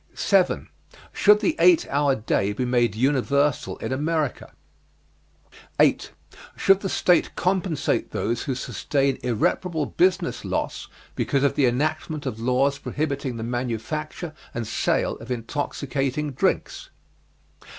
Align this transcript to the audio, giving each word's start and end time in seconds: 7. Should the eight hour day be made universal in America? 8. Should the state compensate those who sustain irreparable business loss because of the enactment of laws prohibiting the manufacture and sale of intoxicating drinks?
7. 0.15 0.67
Should 1.13 1.41
the 1.41 1.55
eight 1.59 1.87
hour 1.87 2.15
day 2.15 2.53
be 2.53 2.65
made 2.65 2.95
universal 2.95 3.77
in 3.77 3.93
America? 3.93 4.51
8. 5.79 6.11
Should 6.55 6.79
the 6.79 6.89
state 6.89 7.35
compensate 7.35 8.09
those 8.09 8.45
who 8.45 8.55
sustain 8.55 9.19
irreparable 9.21 9.85
business 9.85 10.43
loss 10.43 10.87
because 11.15 11.43
of 11.43 11.53
the 11.53 11.67
enactment 11.67 12.25
of 12.25 12.39
laws 12.39 12.79
prohibiting 12.79 13.37
the 13.37 13.43
manufacture 13.43 14.33
and 14.55 14.65
sale 14.65 15.17
of 15.17 15.29
intoxicating 15.29 16.31
drinks? 16.31 16.89